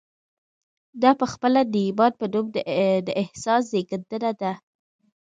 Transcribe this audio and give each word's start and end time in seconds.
دا 1.01 1.11
پخپله 1.21 1.61
د 1.73 1.75
ايمان 1.85 2.13
په 2.19 2.25
نوم 2.33 2.45
د 3.07 3.07
احساس 3.21 3.61
زېږنده 3.71 4.29
ده. 4.41 4.51